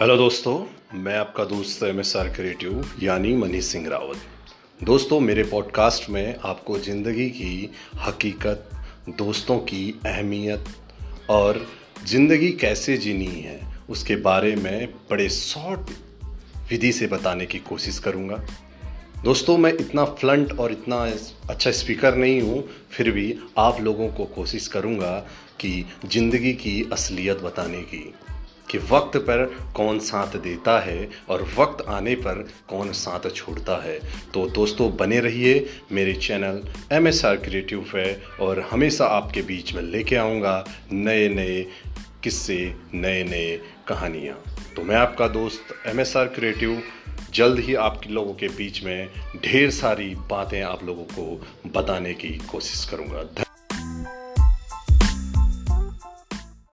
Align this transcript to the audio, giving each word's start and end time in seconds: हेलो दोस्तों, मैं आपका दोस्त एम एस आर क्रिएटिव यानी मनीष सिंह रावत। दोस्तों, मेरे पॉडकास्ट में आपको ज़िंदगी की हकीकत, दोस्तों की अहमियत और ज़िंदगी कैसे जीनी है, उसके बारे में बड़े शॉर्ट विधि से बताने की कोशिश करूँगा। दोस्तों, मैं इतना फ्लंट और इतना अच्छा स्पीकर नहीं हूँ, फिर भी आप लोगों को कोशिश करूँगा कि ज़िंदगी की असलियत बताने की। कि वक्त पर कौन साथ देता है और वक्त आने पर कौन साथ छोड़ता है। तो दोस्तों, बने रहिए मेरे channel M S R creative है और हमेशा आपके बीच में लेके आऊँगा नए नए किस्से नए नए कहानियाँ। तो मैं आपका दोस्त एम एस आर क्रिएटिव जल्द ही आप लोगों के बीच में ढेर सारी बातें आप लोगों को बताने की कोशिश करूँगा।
हेलो 0.00 0.16
दोस्तों, 0.16 0.54
मैं 0.94 1.14
आपका 1.16 1.44
दोस्त 1.44 1.82
एम 1.82 2.00
एस 2.00 2.14
आर 2.16 2.28
क्रिएटिव 2.28 2.90
यानी 3.02 3.32
मनीष 3.34 3.64
सिंह 3.64 3.88
रावत। 3.88 4.84
दोस्तों, 4.84 5.20
मेरे 5.20 5.44
पॉडकास्ट 5.44 6.08
में 6.10 6.36
आपको 6.44 6.78
ज़िंदगी 6.78 7.28
की 7.30 7.70
हकीकत, 7.98 8.68
दोस्तों 9.08 9.58
की 9.60 10.00
अहमियत 10.06 10.64
और 11.30 11.64
ज़िंदगी 12.06 12.50
कैसे 12.52 12.96
जीनी 12.96 13.26
है, 13.26 13.58
उसके 13.90 14.16
बारे 14.16 14.54
में 14.56 14.88
बड़े 15.10 15.28
शॉर्ट 15.28 15.90
विधि 16.70 16.92
से 16.92 17.06
बताने 17.06 17.46
की 17.46 17.58
कोशिश 17.58 17.98
करूँगा। 17.98 18.42
दोस्तों, 19.24 19.56
मैं 19.58 19.72
इतना 19.72 20.04
फ्लंट 20.04 20.52
और 20.52 20.72
इतना 20.72 20.96
अच्छा 21.50 21.70
स्पीकर 21.70 22.16
नहीं 22.16 22.40
हूँ, 22.40 22.62
फिर 22.90 23.10
भी 23.10 23.38
आप 23.58 23.80
लोगों 23.80 24.08
को 24.08 24.24
कोशिश 24.34 24.68
करूँगा 24.68 25.18
कि 25.60 25.84
ज़िंदगी 26.06 26.52
की 26.54 26.82
असलियत 26.92 27.40
बताने 27.40 27.82
की। 27.82 28.12
कि 28.70 28.78
वक्त 28.90 29.16
पर 29.18 29.44
कौन 29.76 29.98
साथ 30.00 30.36
देता 30.38 30.78
है 30.80 31.08
और 31.28 31.42
वक्त 31.58 31.84
आने 31.88 32.14
पर 32.16 32.46
कौन 32.68 32.92
साथ 32.94 33.30
छोड़ता 33.30 33.82
है। 33.84 33.98
तो 34.34 34.46
दोस्तों, 34.50 34.90
बने 34.96 35.20
रहिए 35.20 35.68
मेरे 35.92 36.14
channel 36.16 36.62
M 36.92 37.08
S 37.08 37.24
R 37.24 37.36
creative 37.36 37.86
है 37.94 38.22
और 38.40 38.60
हमेशा 38.70 39.06
आपके 39.06 39.42
बीच 39.42 39.74
में 39.74 39.82
लेके 39.82 40.16
आऊँगा 40.16 40.64
नए 40.92 41.28
नए 41.28 41.62
किस्से 42.22 42.58
नए 42.94 43.22
नए 43.24 43.56
कहानियाँ। 43.88 44.42
तो 44.76 44.82
मैं 44.82 44.96
आपका 44.96 45.28
दोस्त 45.28 45.74
एम 45.86 46.00
एस 46.00 46.16
आर 46.16 46.26
क्रिएटिव 46.28 46.82
जल्द 47.34 47.58
ही 47.58 47.74
आप 47.74 48.00
लोगों 48.10 48.34
के 48.34 48.48
बीच 48.48 48.82
में 48.84 49.08
ढेर 49.44 49.70
सारी 49.70 50.14
बातें 50.30 50.60
आप 50.62 50.84
लोगों 50.84 51.04
को 51.04 51.70
बताने 51.70 52.14
की 52.14 52.38
कोशिश 52.50 52.84
करूँगा। 52.90 53.45